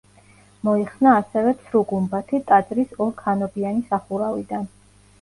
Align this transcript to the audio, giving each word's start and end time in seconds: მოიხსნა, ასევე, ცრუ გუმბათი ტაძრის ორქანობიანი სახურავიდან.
მოიხსნა, 0.67 1.11
ასევე, 1.17 1.53
ცრუ 1.67 1.83
გუმბათი 1.93 2.41
ტაძრის 2.49 2.99
ორქანობიანი 3.09 3.89
სახურავიდან. 3.95 4.71